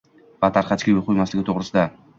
va 0.45 0.49
tarqatishga 0.55 0.95
yo‘l 0.97 1.05
qo‘yilmasligi 1.11 1.49
to‘g‘risida 1.53 1.87